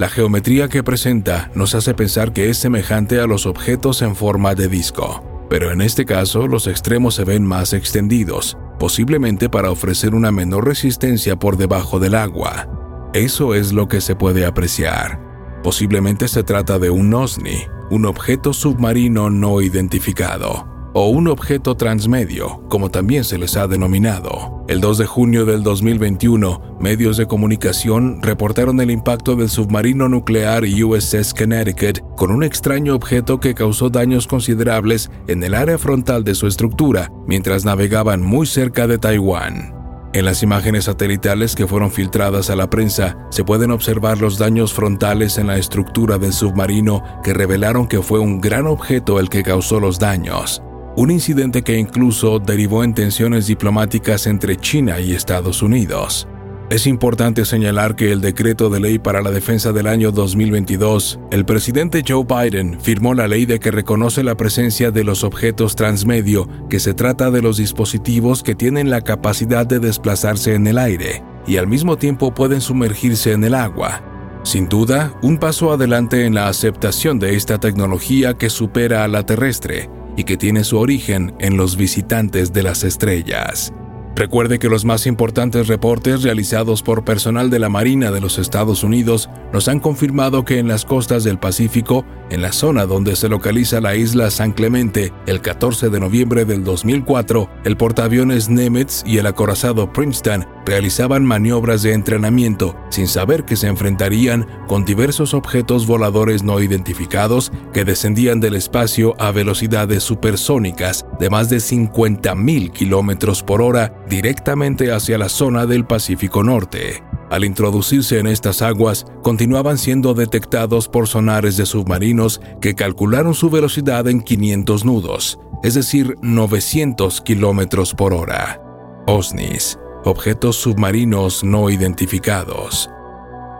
La 0.00 0.09
geometría 0.09 0.69
que 0.69 0.83
presenta 0.83 1.50
nos 1.54 1.75
hace 1.75 1.92
pensar 1.92 2.33
que 2.33 2.49
es 2.49 2.57
semejante 2.57 3.21
a 3.21 3.26
los 3.26 3.45
objetos 3.45 4.00
en 4.00 4.16
forma 4.16 4.54
de 4.54 4.66
disco, 4.66 5.23
pero 5.50 5.73
en 5.73 5.83
este 5.83 6.07
caso 6.07 6.47
los 6.47 6.66
extremos 6.69 7.16
se 7.16 7.25
ven 7.25 7.45
más 7.45 7.75
extendidos, 7.75 8.57
posiblemente 8.78 9.50
para 9.50 9.71
ofrecer 9.71 10.14
una 10.14 10.33
menor 10.33 10.66
resistencia 10.66 11.38
por 11.38 11.59
debajo 11.59 12.00
del 12.00 12.14
agua. 12.14 13.11
Eso 13.12 13.54
es 13.54 13.75
lo 13.75 13.88
que 13.88 14.00
se 14.00 14.16
puede 14.16 14.47
apreciar. 14.47 15.21
Posiblemente 15.62 16.28
se 16.28 16.45
trata 16.45 16.78
de 16.78 16.88
un 16.88 17.12
OSNI, 17.12 17.66
un 17.90 18.07
objeto 18.07 18.54
submarino 18.54 19.28
no 19.28 19.61
identificado 19.61 20.69
o 20.92 21.09
un 21.09 21.28
objeto 21.28 21.76
transmedio, 21.76 22.62
como 22.68 22.90
también 22.90 23.25
se 23.25 23.38
les 23.38 23.56
ha 23.56 23.66
denominado. 23.66 24.64
El 24.68 24.80
2 24.80 24.99
de 24.99 25.06
junio 25.06 25.44
del 25.44 25.62
2021, 25.62 26.76
medios 26.80 27.16
de 27.16 27.26
comunicación 27.26 28.23
reportaron 28.23 28.80
el 28.80 28.90
impacto 28.90 29.37
del 29.37 29.49
submarino 29.49 30.09
nuclear 30.09 30.64
USS 30.64 31.35
Connecticut 31.35 32.00
con 32.16 32.30
un 32.30 32.42
extraño 32.42 32.94
objeto 32.94 33.40
que 33.40 33.54
causó 33.54 33.90
daños 33.90 34.26
considerables 34.26 35.11
en 35.26 35.42
el 35.42 35.54
área 35.54 35.78
frontal 35.78 36.25
de 36.25 36.35
su 36.35 36.47
estructura 36.47 37.11
mientras 37.26 37.64
navegaban 37.64 38.23
muy 38.23 38.47
cerca 38.47 38.87
de 38.87 38.99
Taiwán. 38.99 39.75
En 40.12 40.25
las 40.25 40.42
imágenes 40.42 40.85
satelitales 40.85 41.54
que 41.54 41.68
fueron 41.68 41.92
filtradas 41.92 42.50
a 42.50 42.56
la 42.56 42.68
prensa 42.68 43.16
se 43.30 43.44
pueden 43.44 43.70
observar 43.70 44.18
los 44.18 44.38
daños 44.38 44.73
frontales 44.73 45.38
en 45.38 45.47
la 45.47 45.56
estructura 45.56 46.18
del 46.18 46.32
submarino 46.32 47.04
que 47.23 47.32
revelaron 47.32 47.87
que 47.87 48.02
fue 48.02 48.18
un 48.18 48.40
gran 48.40 48.66
objeto 48.66 49.20
el 49.20 49.28
que 49.28 49.44
causó 49.44 49.78
los 49.78 50.00
daños 50.00 50.64
un 50.97 51.11
incidente 51.11 51.62
que 51.62 51.78
incluso 51.78 52.38
derivó 52.38 52.82
en 52.85 52.94
tensiones 52.94 53.47
diplomáticas 53.47 54.26
entre 54.26 54.56
China 54.56 55.00
y 55.00 55.12
Estados 55.12 55.62
Unidos. 55.62 56.26
Es 56.70 56.87
importante 56.87 57.44
señalar 57.44 57.97
que 57.97 58.12
el 58.12 58.20
decreto 58.20 58.70
de 58.70 58.78
ley 58.78 59.00
para 59.00 59.23
la 59.23 59.32
defensa 59.32 59.73
del 59.73 59.88
año 59.88 60.12
2022, 60.12 61.18
el 61.32 61.44
presidente 61.44 62.04
Joe 62.06 62.25
Biden 62.25 62.80
firmó 62.80 63.12
la 63.12 63.26
ley 63.26 63.44
de 63.44 63.59
que 63.59 63.73
reconoce 63.73 64.23
la 64.23 64.37
presencia 64.37 64.92
de 64.92 65.02
los 65.02 65.25
objetos 65.25 65.75
transmedio, 65.75 66.49
que 66.68 66.78
se 66.78 66.94
trata 66.94 67.32
de 67.32 67.42
los 67.42 67.56
dispositivos 67.56 68.44
que 68.44 68.54
tienen 68.54 68.88
la 68.88 69.00
capacidad 69.00 69.66
de 69.66 69.80
desplazarse 69.80 70.54
en 70.54 70.68
el 70.68 70.78
aire 70.78 71.25
y 71.44 71.56
al 71.56 71.66
mismo 71.66 71.97
tiempo 71.97 72.32
pueden 72.32 72.61
sumergirse 72.61 73.32
en 73.32 73.42
el 73.42 73.54
agua. 73.54 74.04
Sin 74.44 74.68
duda, 74.68 75.12
un 75.23 75.38
paso 75.38 75.73
adelante 75.73 76.25
en 76.25 76.35
la 76.35 76.47
aceptación 76.47 77.18
de 77.18 77.35
esta 77.35 77.59
tecnología 77.59 78.35
que 78.35 78.49
supera 78.49 79.02
a 79.02 79.09
la 79.09 79.26
terrestre 79.26 79.90
y 80.20 80.24
que 80.24 80.36
tiene 80.36 80.64
su 80.64 80.76
origen 80.76 81.34
en 81.38 81.56
los 81.56 81.76
visitantes 81.76 82.52
de 82.52 82.62
las 82.62 82.84
estrellas. 82.84 83.72
Recuerde 84.14 84.58
que 84.58 84.68
los 84.68 84.84
más 84.84 85.06
importantes 85.06 85.66
reportes 85.66 86.22
realizados 86.22 86.82
por 86.82 87.06
personal 87.06 87.48
de 87.48 87.58
la 87.58 87.70
Marina 87.70 88.10
de 88.10 88.20
los 88.20 88.38
Estados 88.38 88.84
Unidos 88.84 89.30
nos 89.50 89.66
han 89.68 89.80
confirmado 89.80 90.44
que 90.44 90.58
en 90.58 90.68
las 90.68 90.84
costas 90.84 91.24
del 91.24 91.38
Pacífico, 91.38 92.04
en 92.28 92.42
la 92.42 92.52
zona 92.52 92.84
donde 92.84 93.16
se 93.16 93.30
localiza 93.30 93.80
la 93.80 93.96
isla 93.96 94.30
San 94.30 94.52
Clemente, 94.52 95.10
el 95.26 95.40
14 95.40 95.88
de 95.88 96.00
noviembre 96.00 96.44
del 96.44 96.64
2004, 96.64 97.48
el 97.64 97.78
portaaviones 97.78 98.50
Nemetz 98.50 99.02
y 99.06 99.16
el 99.16 99.26
acorazado 99.26 99.90
Princeton 99.90 100.46
realizaban 100.64 101.25
maniobras 101.25 101.83
de 101.83 101.93
entrenamiento 101.93 102.76
sin 102.90 103.09
saber 103.09 103.45
que 103.45 103.57
se 103.57 103.69
enfrentarían 103.69 104.47
con 104.67 104.85
diversos 104.85 105.35
objetos 105.35 105.87
voladores 105.87 106.43
no 106.43 106.61
identificados 106.61 107.52
que 107.73 107.85
descendían 107.85 108.40
del 108.40 108.55
espacio 108.55 109.14
a 109.19 109.31
velocidades 109.31 110.02
supersónicas 110.02 111.07
de 111.19 111.31
más 111.31 111.49
de 111.49 111.59
50.000 111.59 112.73
kilómetros 112.73 113.43
por 113.43 113.62
hora 113.62 113.95
directamente 114.09 114.93
hacia 114.93 115.19
la 115.19 115.29
zona 115.29 115.67
del 115.67 115.85
Pacífico 115.85 116.43
Norte. 116.43 117.02
Al 117.31 117.45
introducirse 117.45 118.19
en 118.19 118.26
estas 118.26 118.61
aguas, 118.61 119.07
continuaban 119.23 119.79
siendo 119.79 120.14
detectados 120.14 120.88
por 120.88 121.07
sonares 121.07 121.57
de 121.57 121.64
submarinos 121.64 122.40
que 122.61 122.75
calcularon 122.75 123.35
su 123.35 123.50
velocidad 123.50 124.09
en 124.09 124.21
500 124.21 124.85
nudos, 124.85 125.38
es 125.62 125.75
decir, 125.75 126.17
900 126.23 127.21
kilómetros 127.21 127.95
por 127.95 128.14
hora. 128.14 128.61
OSNIs, 129.07 129.79
objetos 130.04 130.57
submarinos 130.57 131.45
no 131.45 131.71
identificados. 131.71 132.90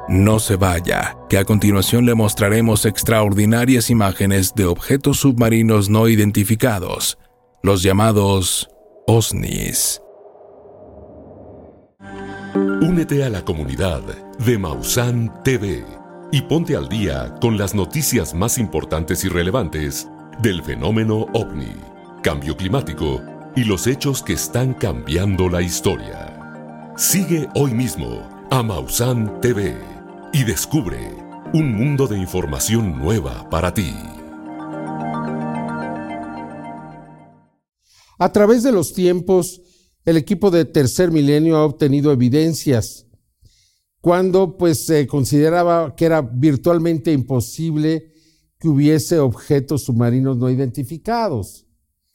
No 0.09 0.41
se 0.41 0.57
vaya, 0.57 1.17
que 1.29 1.39
a 1.39 1.45
continuación 1.45 2.07
le 2.07 2.15
mostraremos 2.15 2.85
extraordinarias 2.85 3.91
imágenes 3.91 4.55
de 4.55 4.65
objetos 4.65 5.21
submarinos 5.21 5.89
no 5.89 6.09
identificados, 6.09 7.19
los 7.63 7.83
llamados 7.83 8.69
OSNIs. 9.07 10.03
Únete 12.55 13.23
a 13.23 13.29
la 13.29 13.45
comunidad 13.45 14.03
de 14.39 14.59
Mausan 14.59 15.43
TV 15.45 15.85
y 16.33 16.43
ponte 16.43 16.75
al 16.75 16.89
día 16.89 17.35
con 17.41 17.59
las 17.59 17.75
noticias 17.75 18.35
más 18.35 18.59
importantes 18.59 19.25
y 19.25 19.29
relevantes 19.29 20.09
del 20.41 20.63
fenómeno 20.63 21.27
ovni, 21.35 21.75
cambio 22.23 22.57
climático 22.57 23.23
y 23.55 23.65
los 23.65 23.87
hechos 23.87 24.23
que 24.23 24.33
están 24.33 24.75
cambiando 24.75 25.49
la 25.49 25.63
historia. 25.63 26.30
Sigue 27.01 27.49
hoy 27.55 27.73
mismo 27.73 28.29
a 28.51 28.63
Mausan 28.63 29.41
TV 29.41 29.75
y 30.35 30.45
descubre 30.45 30.99
un 31.55 31.75
mundo 31.75 32.07
de 32.07 32.19
información 32.19 32.99
nueva 32.99 33.49
para 33.49 33.73
ti. 33.73 33.95
A 38.19 38.31
través 38.31 38.63
de 38.63 38.73
los 38.73 38.93
tiempos, 38.93 39.63
el 40.05 40.19
equipo 40.19 40.51
de 40.51 40.67
Tercer 40.67 41.11
Milenio 41.11 41.57
ha 41.57 41.65
obtenido 41.65 42.13
evidencias 42.13 43.07
cuando 44.03 44.59
pues 44.59 44.85
se 44.85 45.07
consideraba 45.07 45.97
que 45.97 46.05
era 46.05 46.21
virtualmente 46.21 47.15
imposible 47.15 48.13
que 48.59 48.69
hubiese 48.69 49.19
objetos 49.21 49.85
submarinos 49.85 50.37
no 50.37 50.51
identificados. 50.51 51.67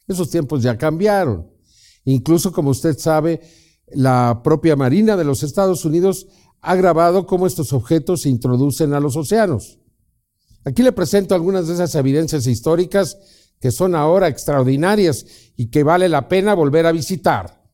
Esos 0.06 0.30
tiempos 0.30 0.62
ya 0.62 0.78
cambiaron. 0.78 1.50
Incluso, 2.04 2.52
como 2.52 2.70
usted 2.70 2.96
sabe, 2.96 3.40
la 3.88 4.40
propia 4.42 4.76
Marina 4.76 5.16
de 5.16 5.24
los 5.24 5.42
Estados 5.42 5.84
Unidos 5.84 6.26
ha 6.60 6.74
grabado 6.74 7.26
cómo 7.26 7.46
estos 7.46 7.72
objetos 7.72 8.22
se 8.22 8.28
introducen 8.28 8.92
a 8.92 9.00
los 9.00 9.16
océanos. 9.16 9.78
Aquí 10.64 10.82
le 10.82 10.92
presento 10.92 11.34
algunas 11.34 11.68
de 11.68 11.74
esas 11.74 11.94
evidencias 11.94 12.46
históricas 12.46 13.16
que 13.60 13.70
son 13.70 13.94
ahora 13.94 14.28
extraordinarias 14.28 15.24
y 15.56 15.68
que 15.70 15.82
vale 15.82 16.08
la 16.08 16.28
pena 16.28 16.54
volver 16.54 16.86
a 16.86 16.92
visitar. 16.92 17.64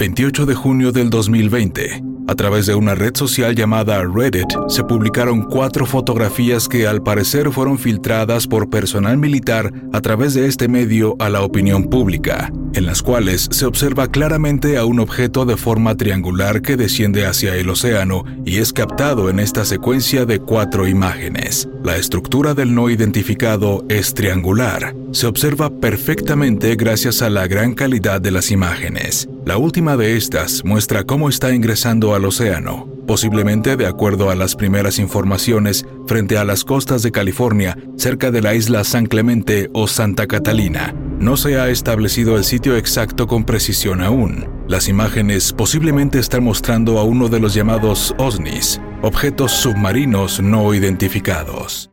28 0.00 0.46
de 0.46 0.54
junio 0.54 0.92
del 0.92 1.10
2020, 1.10 2.02
a 2.26 2.34
través 2.34 2.64
de 2.64 2.74
una 2.74 2.94
red 2.94 3.14
social 3.14 3.54
llamada 3.54 4.02
Reddit, 4.02 4.48
se 4.68 4.82
publicaron 4.82 5.42
cuatro 5.42 5.84
fotografías 5.84 6.68
que 6.68 6.86
al 6.86 7.02
parecer 7.02 7.50
fueron 7.50 7.78
filtradas 7.78 8.46
por 8.46 8.70
personal 8.70 9.18
militar 9.18 9.70
a 9.92 10.00
través 10.00 10.32
de 10.32 10.46
este 10.46 10.68
medio 10.68 11.16
a 11.18 11.28
la 11.28 11.42
opinión 11.42 11.84
pública, 11.90 12.50
en 12.74 12.86
las 12.86 13.02
cuales 13.02 13.48
se 13.50 13.66
observa 13.66 14.08
claramente 14.08 14.76
a 14.78 14.84
un 14.84 15.00
objeto 15.00 15.44
de 15.44 15.56
forma 15.56 15.96
triangular 15.96 16.62
que 16.62 16.76
desciende 16.76 17.26
hacia 17.26 17.56
el 17.56 17.68
océano 17.70 18.24
y 18.44 18.58
es 18.58 18.72
captado 18.72 19.30
en 19.30 19.40
esta 19.40 19.64
secuencia 19.64 20.26
de 20.26 20.38
cuatro 20.38 20.86
imágenes. 20.86 21.68
La 21.82 21.96
estructura 21.96 22.54
del 22.54 22.74
no 22.74 22.90
identificado 22.90 23.84
es 23.88 24.14
triangular. 24.14 24.94
Se 25.12 25.26
observa 25.26 25.70
perfectamente 25.70 26.76
gracias 26.76 27.22
a 27.22 27.30
la 27.30 27.46
gran 27.46 27.74
calidad 27.74 28.20
de 28.20 28.30
las 28.30 28.50
imágenes. 28.50 29.28
La 29.44 29.56
última 29.56 29.96
de 29.96 30.16
estas 30.16 30.64
muestra 30.64 31.04
cómo 31.04 31.28
está 31.28 31.54
ingresando 31.54 32.14
al 32.14 32.24
océano, 32.24 32.88
posiblemente 33.06 33.76
de 33.76 33.86
acuerdo 33.86 34.30
a 34.30 34.34
las 34.34 34.54
primeras 34.54 34.98
informaciones 34.98 35.86
frente 36.06 36.38
a 36.38 36.44
las 36.44 36.64
costas 36.64 37.02
de 37.02 37.10
California, 37.10 37.76
cerca 37.96 38.30
de 38.30 38.42
la 38.42 38.54
isla 38.54 38.84
San 38.84 39.06
Clemente 39.06 39.70
o 39.72 39.88
Santa 39.88 40.26
Catalina. 40.26 40.94
No 41.20 41.36
se 41.36 41.60
ha 41.60 41.68
establecido 41.68 42.38
el 42.38 42.44
sitio 42.44 42.76
exacto 42.76 43.26
con 43.26 43.44
precisión 43.44 44.00
aún. 44.00 44.48
Las 44.66 44.88
imágenes 44.88 45.52
posiblemente 45.52 46.18
están 46.18 46.42
mostrando 46.42 46.98
a 46.98 47.04
uno 47.04 47.28
de 47.28 47.40
los 47.40 47.52
llamados 47.52 48.14
OSNIs, 48.16 48.80
objetos 49.02 49.52
submarinos 49.52 50.40
no 50.40 50.72
identificados. 50.72 51.89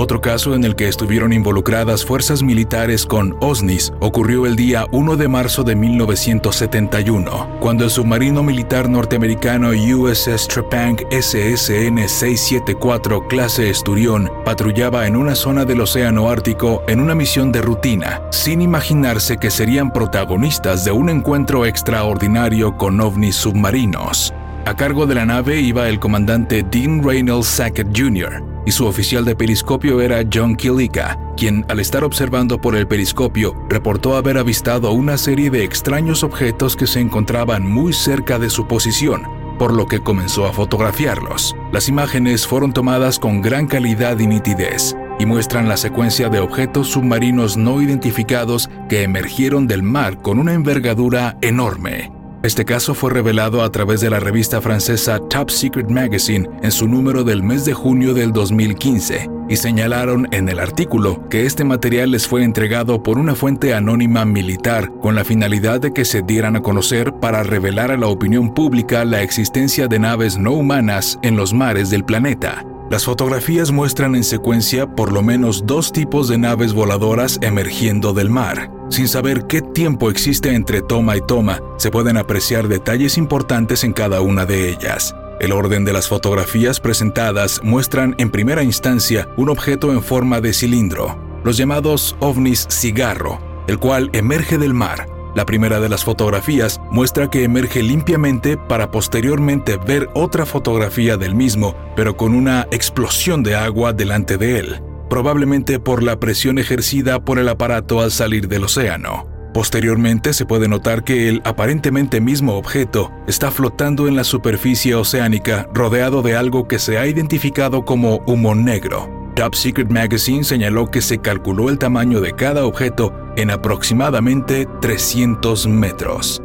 Otro 0.00 0.22
caso 0.22 0.54
en 0.54 0.64
el 0.64 0.76
que 0.76 0.88
estuvieron 0.88 1.30
involucradas 1.30 2.06
fuerzas 2.06 2.42
militares 2.42 3.04
con 3.04 3.36
OSNIs 3.40 3.92
ocurrió 4.00 4.46
el 4.46 4.56
día 4.56 4.86
1 4.92 5.18
de 5.18 5.28
marzo 5.28 5.62
de 5.62 5.76
1971, 5.76 7.58
cuando 7.60 7.84
el 7.84 7.90
submarino 7.90 8.42
militar 8.42 8.88
norteamericano 8.88 9.72
USS 9.72 10.48
Trepang 10.48 10.96
SSN 11.10 12.08
674 12.08 13.28
clase 13.28 13.68
Esturión 13.68 14.32
patrullaba 14.42 15.06
en 15.06 15.16
una 15.16 15.34
zona 15.34 15.66
del 15.66 15.82
Océano 15.82 16.30
Ártico 16.30 16.82
en 16.88 16.98
una 16.98 17.14
misión 17.14 17.52
de 17.52 17.60
rutina, 17.60 18.22
sin 18.30 18.62
imaginarse 18.62 19.36
que 19.36 19.50
serían 19.50 19.92
protagonistas 19.92 20.82
de 20.82 20.92
un 20.92 21.10
encuentro 21.10 21.66
extraordinario 21.66 22.74
con 22.78 22.98
ovnis 23.02 23.36
submarinos. 23.36 24.32
A 24.64 24.74
cargo 24.74 25.06
de 25.06 25.14
la 25.14 25.26
nave 25.26 25.60
iba 25.60 25.90
el 25.90 26.00
comandante 26.00 26.62
Dean 26.62 27.02
Reynolds 27.02 27.48
Sackett 27.48 27.88
Jr., 27.94 28.49
y 28.66 28.72
su 28.72 28.86
oficial 28.86 29.24
de 29.24 29.36
periscopio 29.36 30.00
era 30.00 30.22
John 30.32 30.56
Killica, 30.56 31.18
quien 31.36 31.64
al 31.68 31.80
estar 31.80 32.04
observando 32.04 32.60
por 32.60 32.76
el 32.76 32.86
periscopio 32.86 33.54
reportó 33.68 34.16
haber 34.16 34.38
avistado 34.38 34.92
una 34.92 35.16
serie 35.16 35.50
de 35.50 35.64
extraños 35.64 36.22
objetos 36.22 36.76
que 36.76 36.86
se 36.86 37.00
encontraban 37.00 37.66
muy 37.66 37.92
cerca 37.92 38.38
de 38.38 38.50
su 38.50 38.66
posición, 38.66 39.22
por 39.58 39.72
lo 39.72 39.86
que 39.86 40.00
comenzó 40.00 40.46
a 40.46 40.52
fotografiarlos. 40.52 41.56
Las 41.72 41.88
imágenes 41.88 42.46
fueron 42.46 42.72
tomadas 42.72 43.18
con 43.18 43.42
gran 43.42 43.66
calidad 43.66 44.18
y 44.18 44.26
nitidez 44.26 44.94
y 45.18 45.26
muestran 45.26 45.68
la 45.68 45.76
secuencia 45.76 46.30
de 46.30 46.40
objetos 46.40 46.88
submarinos 46.88 47.56
no 47.56 47.82
identificados 47.82 48.70
que 48.88 49.02
emergieron 49.02 49.66
del 49.66 49.82
mar 49.82 50.22
con 50.22 50.38
una 50.38 50.54
envergadura 50.54 51.36
enorme. 51.42 52.19
Este 52.42 52.64
caso 52.64 52.94
fue 52.94 53.10
revelado 53.10 53.62
a 53.62 53.70
través 53.70 54.00
de 54.00 54.08
la 54.08 54.18
revista 54.18 54.62
francesa 54.62 55.18
Top 55.18 55.50
Secret 55.50 55.90
Magazine 55.90 56.48
en 56.62 56.72
su 56.72 56.88
número 56.88 57.22
del 57.22 57.42
mes 57.42 57.66
de 57.66 57.74
junio 57.74 58.14
del 58.14 58.32
2015 58.32 59.28
y 59.50 59.56
señalaron 59.56 60.26
en 60.30 60.48
el 60.48 60.58
artículo 60.58 61.28
que 61.28 61.44
este 61.44 61.64
material 61.64 62.12
les 62.12 62.26
fue 62.26 62.42
entregado 62.42 63.02
por 63.02 63.18
una 63.18 63.34
fuente 63.34 63.74
anónima 63.74 64.24
militar 64.24 64.90
con 65.02 65.14
la 65.14 65.24
finalidad 65.24 65.82
de 65.82 65.92
que 65.92 66.06
se 66.06 66.22
dieran 66.22 66.56
a 66.56 66.62
conocer 66.62 67.12
para 67.12 67.42
revelar 67.42 67.90
a 67.90 67.98
la 67.98 68.06
opinión 68.06 68.54
pública 68.54 69.04
la 69.04 69.20
existencia 69.20 69.86
de 69.86 69.98
naves 69.98 70.38
no 70.38 70.52
humanas 70.52 71.18
en 71.20 71.36
los 71.36 71.52
mares 71.52 71.90
del 71.90 72.04
planeta. 72.04 72.64
Las 72.90 73.04
fotografías 73.04 73.70
muestran 73.70 74.16
en 74.16 74.24
secuencia 74.24 74.84
por 74.84 75.12
lo 75.12 75.22
menos 75.22 75.64
dos 75.64 75.92
tipos 75.92 76.26
de 76.26 76.38
naves 76.38 76.72
voladoras 76.72 77.38
emergiendo 77.40 78.12
del 78.12 78.30
mar. 78.30 78.68
Sin 78.88 79.06
saber 79.06 79.46
qué 79.46 79.62
tiempo 79.62 80.10
existe 80.10 80.52
entre 80.56 80.82
toma 80.82 81.16
y 81.16 81.20
toma, 81.20 81.60
se 81.78 81.92
pueden 81.92 82.16
apreciar 82.16 82.66
detalles 82.66 83.16
importantes 83.16 83.84
en 83.84 83.92
cada 83.92 84.22
una 84.22 84.44
de 84.44 84.68
ellas. 84.68 85.14
El 85.38 85.52
orden 85.52 85.84
de 85.84 85.92
las 85.92 86.08
fotografías 86.08 86.80
presentadas 86.80 87.60
muestran 87.62 88.16
en 88.18 88.32
primera 88.32 88.64
instancia 88.64 89.28
un 89.36 89.50
objeto 89.50 89.92
en 89.92 90.02
forma 90.02 90.40
de 90.40 90.52
cilindro, 90.52 91.16
los 91.44 91.56
llamados 91.56 92.16
ovnis 92.18 92.66
cigarro, 92.68 93.38
el 93.68 93.78
cual 93.78 94.10
emerge 94.14 94.58
del 94.58 94.74
mar. 94.74 95.06
La 95.40 95.46
primera 95.46 95.80
de 95.80 95.88
las 95.88 96.04
fotografías 96.04 96.82
muestra 96.90 97.30
que 97.30 97.44
emerge 97.44 97.82
limpiamente 97.82 98.58
para 98.58 98.90
posteriormente 98.90 99.78
ver 99.78 100.10
otra 100.12 100.44
fotografía 100.44 101.16
del 101.16 101.34
mismo, 101.34 101.74
pero 101.96 102.14
con 102.14 102.34
una 102.34 102.68
explosión 102.70 103.42
de 103.42 103.56
agua 103.56 103.94
delante 103.94 104.36
de 104.36 104.58
él, 104.58 104.82
probablemente 105.08 105.80
por 105.80 106.02
la 106.02 106.20
presión 106.20 106.58
ejercida 106.58 107.24
por 107.24 107.38
el 107.38 107.48
aparato 107.48 108.02
al 108.02 108.10
salir 108.10 108.48
del 108.48 108.64
océano. 108.64 109.30
Posteriormente 109.54 110.34
se 110.34 110.44
puede 110.44 110.68
notar 110.68 111.04
que 111.04 111.30
el 111.30 111.40
aparentemente 111.46 112.20
mismo 112.20 112.58
objeto 112.58 113.10
está 113.26 113.50
flotando 113.50 114.08
en 114.08 114.16
la 114.16 114.24
superficie 114.24 114.94
oceánica 114.94 115.70
rodeado 115.72 116.20
de 116.20 116.36
algo 116.36 116.68
que 116.68 116.78
se 116.78 116.98
ha 116.98 117.06
identificado 117.06 117.86
como 117.86 118.16
humo 118.26 118.54
negro. 118.54 119.08
Top 119.36 119.54
Secret 119.54 119.88
Magazine 119.88 120.44
señaló 120.44 120.90
que 120.90 121.00
se 121.00 121.16
calculó 121.16 121.70
el 121.70 121.78
tamaño 121.78 122.20
de 122.20 122.32
cada 122.32 122.66
objeto 122.66 123.14
en 123.40 123.50
aproximadamente 123.50 124.68
300 124.82 125.66
metros. 125.66 126.42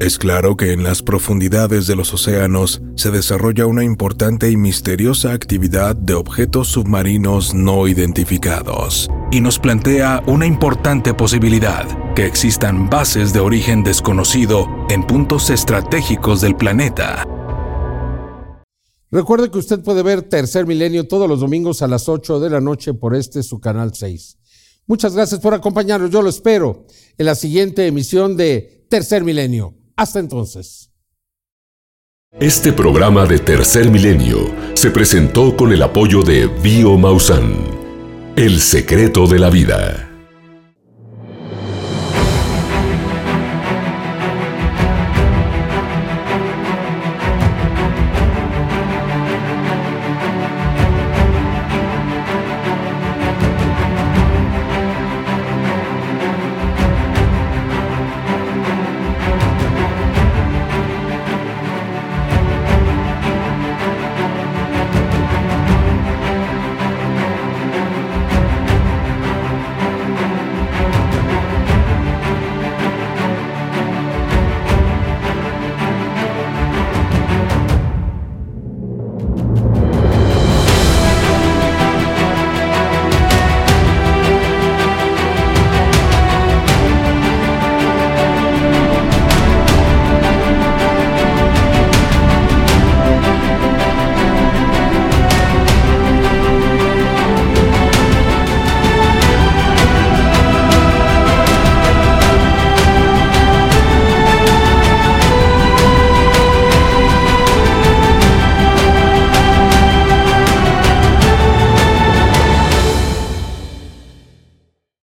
Es 0.00 0.16
claro 0.16 0.56
que 0.56 0.72
en 0.72 0.84
las 0.84 1.02
profundidades 1.02 1.88
de 1.88 1.96
los 1.96 2.14
océanos 2.14 2.80
se 2.94 3.10
desarrolla 3.10 3.66
una 3.66 3.82
importante 3.82 4.48
y 4.48 4.56
misteriosa 4.56 5.32
actividad 5.32 5.96
de 5.96 6.14
objetos 6.14 6.68
submarinos 6.68 7.52
no 7.52 7.88
identificados, 7.88 9.10
y 9.32 9.40
nos 9.40 9.58
plantea 9.58 10.22
una 10.28 10.46
importante 10.46 11.12
posibilidad, 11.14 11.84
que 12.14 12.26
existan 12.26 12.88
bases 12.88 13.32
de 13.32 13.40
origen 13.40 13.82
desconocido 13.82 14.68
en 14.88 15.04
puntos 15.04 15.50
estratégicos 15.50 16.40
del 16.40 16.54
planeta. 16.54 17.26
Recuerde 19.10 19.50
que 19.50 19.58
usted 19.58 19.82
puede 19.82 20.04
ver 20.04 20.22
Tercer 20.22 20.66
Milenio 20.66 21.08
todos 21.08 21.28
los 21.28 21.40
domingos 21.40 21.82
a 21.82 21.88
las 21.88 22.08
8 22.08 22.38
de 22.38 22.50
la 22.50 22.60
noche 22.60 22.94
por 22.94 23.16
este 23.16 23.42
su 23.42 23.58
canal 23.58 23.94
6. 23.94 24.37
Muchas 24.88 25.14
gracias 25.14 25.40
por 25.40 25.52
acompañarnos. 25.52 26.10
Yo 26.10 26.22
lo 26.22 26.30
espero 26.30 26.86
en 27.18 27.26
la 27.26 27.34
siguiente 27.34 27.86
emisión 27.86 28.36
de 28.36 28.86
Tercer 28.88 29.22
Milenio. 29.22 29.74
Hasta 29.96 30.18
entonces. 30.18 30.90
Este 32.40 32.72
programa 32.72 33.26
de 33.26 33.38
Tercer 33.38 33.90
Milenio 33.90 34.38
se 34.74 34.90
presentó 34.90 35.56
con 35.56 35.72
el 35.72 35.82
apoyo 35.82 36.22
de 36.22 36.46
Bio 36.46 36.96
Mausan, 36.96 37.52
El 38.34 38.60
secreto 38.60 39.26
de 39.26 39.38
la 39.38 39.50
vida. 39.50 40.17